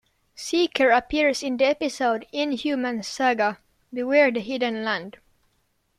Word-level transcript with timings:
Seeker 0.33 0.89
appears 0.89 1.43
in 1.43 1.57
the 1.57 1.65
episode 1.65 2.25
"Inhumans 2.33 3.05
Saga: 3.05 3.59
Beware 3.93 4.31
the 4.31 4.39
Hidden 4.39 4.83
Land". 4.83 5.17